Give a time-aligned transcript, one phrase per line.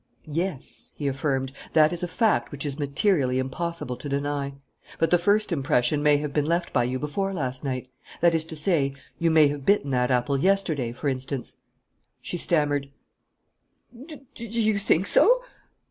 [0.25, 1.51] "Yes," he affirmed.
[1.73, 4.55] "That is a fact which it is materially impossible to deny.
[4.97, 7.87] But the first impression may have been left by you before last night,
[8.19, 11.57] that is to say, you may have bitten that apple yesterday, for instance"
[12.19, 12.89] She stammered:
[14.07, 15.43] "Do you think so?